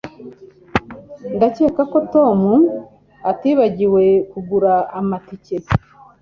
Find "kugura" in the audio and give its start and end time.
4.31-4.73